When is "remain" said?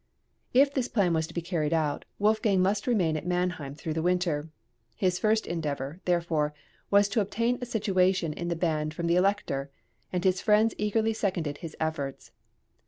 2.87-3.15